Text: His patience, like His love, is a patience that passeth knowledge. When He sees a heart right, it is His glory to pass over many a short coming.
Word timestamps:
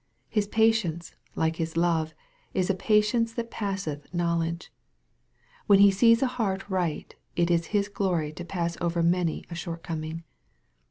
His 0.29 0.47
patience, 0.47 1.13
like 1.35 1.57
His 1.57 1.77
love, 1.77 2.15
is 2.55 2.71
a 2.71 2.73
patience 2.73 3.33
that 3.33 3.51
passeth 3.51 4.11
knowledge. 4.11 4.71
When 5.67 5.77
He 5.77 5.91
sees 5.91 6.23
a 6.23 6.41
heart 6.41 6.67
right, 6.67 7.15
it 7.35 7.51
is 7.51 7.67
His 7.67 7.87
glory 7.87 8.33
to 8.33 8.43
pass 8.43 8.75
over 8.81 9.03
many 9.03 9.45
a 9.51 9.53
short 9.53 9.83
coming. 9.83 10.23